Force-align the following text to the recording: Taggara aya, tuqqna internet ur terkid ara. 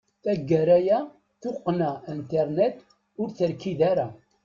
Taggara 0.23 0.77
aya, 0.81 0.99
tuqqna 1.41 1.91
internet 2.15 2.75
ur 3.19 3.27
terkid 3.37 3.79
ara. 3.91 4.07